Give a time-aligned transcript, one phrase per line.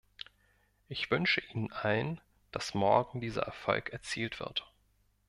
[0.87, 4.65] Ich wünsche Ihnen allen, dass morgen dieser Erfolg erzielt wird.